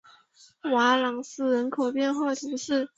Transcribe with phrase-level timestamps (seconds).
[0.71, 2.89] 瓦朗斯人口变化图示